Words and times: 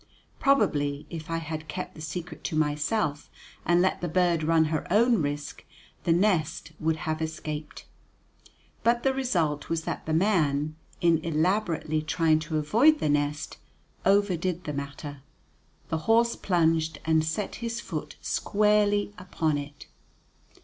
Probably 0.39 1.05
if 1.11 1.29
I 1.29 1.37
had 1.37 1.67
kept 1.67 1.93
the 1.93 2.01
secret 2.01 2.43
to 2.45 2.55
myself, 2.55 3.29
and 3.63 3.83
let 3.83 4.01
the 4.01 4.07
bird 4.07 4.41
run 4.41 4.65
her 4.73 4.91
own 4.91 5.21
risk, 5.21 5.63
the 6.05 6.11
nest 6.11 6.71
would 6.79 6.95
have 7.05 7.21
escaped. 7.21 7.85
But 8.83 9.03
the 9.03 9.13
result 9.13 9.69
was 9.69 9.83
that 9.83 10.07
the 10.07 10.13
man, 10.15 10.75
in 11.01 11.19
elaborately 11.19 12.01
trying 12.01 12.39
to 12.39 12.57
avoid 12.57 12.97
the 12.97 13.09
nest, 13.09 13.57
overdid 14.03 14.63
the 14.63 14.73
matter; 14.73 15.21
the 15.89 15.99
horse 16.09 16.35
plunged, 16.35 16.97
and 17.05 17.23
set 17.23 17.57
his 17.61 17.79
foot 17.79 18.15
squarely 18.21 19.13
upon 19.19 19.59
it. 19.59 19.85